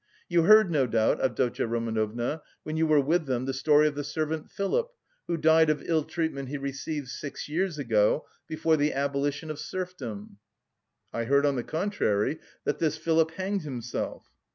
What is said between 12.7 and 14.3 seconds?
this Philip hanged himself."